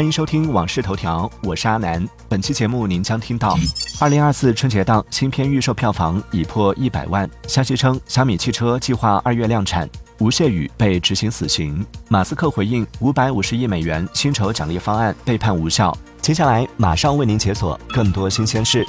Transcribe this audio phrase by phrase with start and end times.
[0.00, 2.08] 欢迎收听《往事头条》，我是阿南。
[2.26, 3.54] 本期节目您将听到：
[4.00, 7.28] 二零二四春节档新片预售票房已破一百万。
[7.46, 9.86] 消息称，小米汽车计划二月量产。
[10.18, 11.84] 吴谢宇被执行死刑。
[12.08, 15.94] 马斯克回应五百五十亿美元薪酬奖励方案被判无效。
[16.22, 18.86] 接下来马上为您解锁更多新鲜事。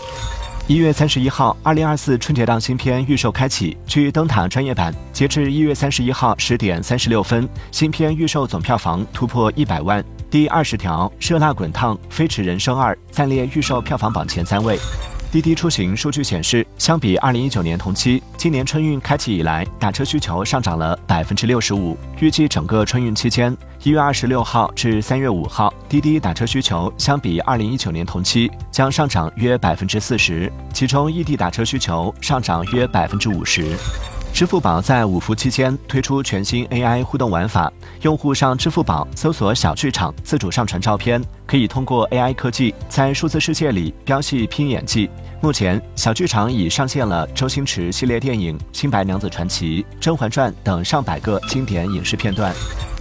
[0.67, 3.75] 一月三十一号，二零二四春节档新片预售开启。
[3.85, 10.03] 据灯塔专业版，截至一月三十一号十点三十六分，新片预售总票房突破一百万。
[10.29, 14.79] 第二十条，《热辣滚烫》《飞驰人生二》暂列预售票房榜前三位。
[15.29, 21.97] 滴滴出行数据显示，相比二零一九年同期，今年春运开启以来，打车需求上涨了百分之六十五。
[22.19, 33.75] 预计整个春运期间，一月二十六号至三月五号，滴滴打车需求相比二零一九年同期将上涨约百分之四十，其中异地打车需求上涨约百分之五十。
[34.33, 37.69] 支付宝在五福期间推出全新 AI 互动玩法，
[38.03, 45.09] 用户上支付宝搜索“小剧场”，自主上传照片，可以通过 AI 科技在数字世界里飙戏拼演技。
[45.41, 52.55] 目前，小剧场已上线了周星驰系列电影《新白娘子传奇》《甄嬛传》等上百个经典影视片段。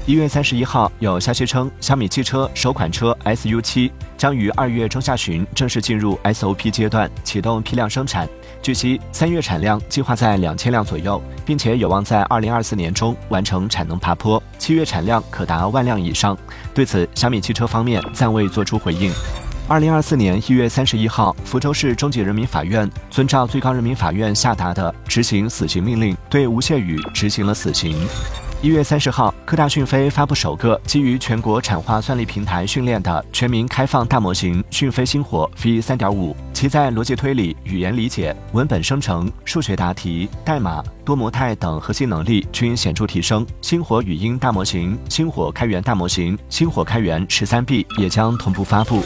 [0.07, 8.27] 一月三十一号，有消息称，小米汽车首款车 SU7 将于二月中下旬正式进入 SOP 阶段，启动批量生产。
[8.63, 16.37] 据悉，三月产量计划在两千辆左右，并且有望在二零二四年中完成产能爬坡，七月产量可达万辆以上。
[16.75, 19.13] 对此，小米汽车方面暂未作出回应。
[19.69, 27.95] 二零二四年一月三十一号，福州市中级人民法院遵照最高人民法院下达的执行死刑命令，对吴谢宇执行了死刑。
[28.63, 43.47] 一月三十号，科大讯飞发布首个基于全国产化算力平台训练的全民开放大模型讯飞星火 V 三点五，其在逻辑推理、语言理解、文本生成、数学答题、代码、多模态等核心能力均显著提升。
[43.63, 49.03] 星火语音大模型、星火开源大模型、星火开源十三 B 也将同步发布。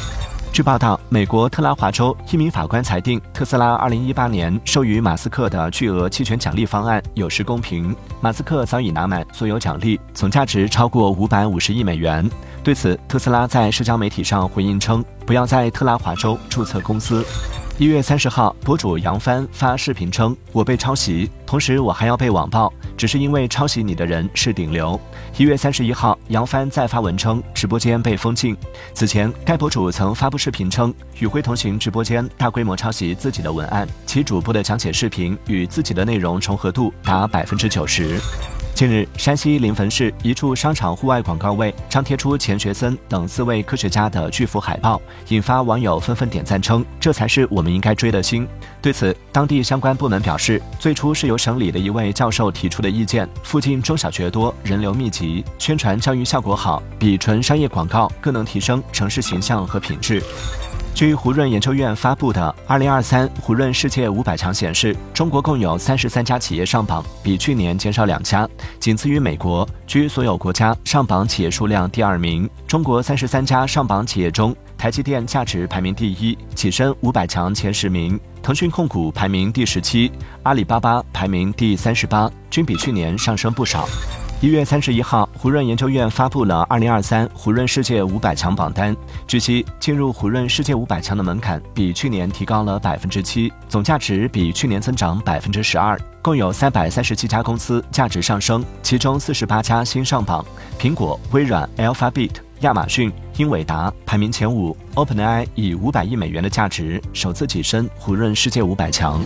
[0.55, 7.93] 据报道，美国特拉华州一名法官裁定，特斯拉2018年授予马斯克的巨额期权奖励方案有失公平。
[8.21, 12.31] 马斯克早已拿满所有奖励，总价值超过550亿美元。
[12.63, 17.27] 对此，特斯拉在社交媒体上回应称，不要在特拉华州注册公司。
[17.77, 24.99] 一月三十号，博主杨帆发视频称：“我被抄袭，同时我还要被网暴，只是因为抄袭你的人是顶流。”
[25.37, 28.57] 一月三十一号，杨帆再发文称直播间被封禁。
[28.95, 38.21] 此前，该博主曾发布视频称，与辉同行直播间大规模抄袭自己的文案，其主播的讲解视频与自己的内容重合度达百分之九十。
[38.75, 48.49] 近日，山西临汾市一处商场户外广告位张贴出钱学森等四位科学家的巨幅海报，引发网友纷纷点赞，称这才是我们应该追的星。
[48.83, 60.21] 对此，当地相关部门表示，最初是由省里的一位教授提出的意见，附近中小学多，人流密集，宣传教育效果好，比纯商业广告更能提升城市形象和品质。
[60.95, 72.49] 据胡润研究院发布的《二零二三胡润世界五百强》显示，中国共有三十三家企业上榜，比去年减少两家，仅次于美国，居所有国家上榜企业数量第二名。
[72.69, 80.13] 中国三十三家上榜企业中，台积电价值排名第一，跻身五百强前十名；腾讯控股排名第十七，
[80.45, 83.89] 阿里巴巴排名第三十八，均比去年上升不少。
[84.45, 88.95] 一月三十一号，胡润研究院发布了二零二三胡润世界五百强榜单。
[89.27, 95.99] 据悉，进入胡润世界五百强的门槛比去年提高了百分之七，总价值比去年增长百分之十二。
[96.21, 100.45] 共有三百三十七家公司价值上升，其中四十八家新上榜。
[100.79, 104.77] 苹果、微软、Alphabet、亚马逊、英伟达排名前五。
[104.95, 109.25] OpenAI 以五百亿美元的价值首次跻身胡润世界五百强。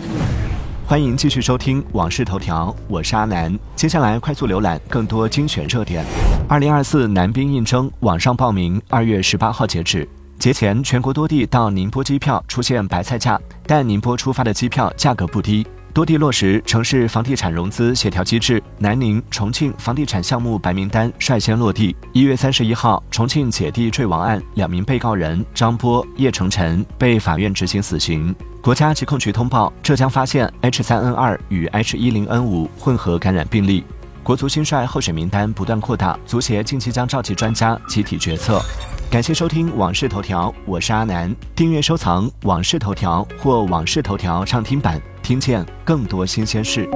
[0.89, 3.55] 欢迎继续收听《往事头条》，我是阿南。
[3.75, 6.03] 接下来快速浏览更多精选热点。
[6.47, 10.09] 二零二四男兵应征网上报名，二月十八号截止。
[10.39, 15.63] 节前，全国多地到宁波机票出现白菜价，但宁波出发的机票价格不低。
[15.91, 21.95] 多地落实城市房地产融资协调机制，南宁、重庆房地产项目白名单率先落地。
[22.13, 28.33] 一月三十一号，重庆姐弟坠亡案两名被告人张波、叶成晨被法院执行死刑。
[28.61, 33.83] 国家疾控局通报，浙江发现 H3N2 与 H10N5 混合感染病例。
[34.21, 38.61] 国足新帅候选名单不断扩大，足协近期将召集专家集体决策。
[39.09, 41.35] 感谢收听《往事头条》，我是阿南。
[41.55, 45.01] 订阅收藏《往事头条》或《往事头条》畅听版。
[45.29, 46.89] 听见更多新鲜事。